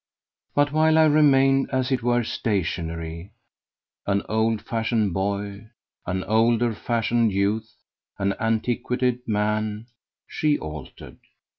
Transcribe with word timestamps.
But 0.55 0.71
while 0.71 0.97
I 0.97 1.03
remained, 1.03 1.69
as 1.71 1.91
it 1.91 2.01
were, 2.01 2.23
stationary 2.23 3.29
an 4.07 4.23
old 4.27 4.63
fashioned 4.63 5.13
boy, 5.13 5.67
an 6.07 6.23
older 6.23 6.73
fashioned 6.73 7.31
youth, 7.31 7.75
an 8.17 8.33
antiquated 8.39 9.19
man 9.27 9.85
she 10.27 10.57
altered. 10.57 11.19